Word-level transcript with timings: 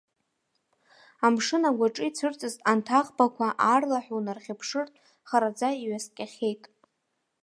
Амшын 1.25 1.63
агәаҿы 1.69 2.03
ицәырҵыз 2.07 2.55
анҭ 2.71 2.87
аӷбақәа, 2.99 3.47
аарлаҳәа 3.67 4.13
унархьыԥшыртә, 4.17 4.97
хараӡа 5.27 5.69
иҩаскьахьеит. 5.83 6.63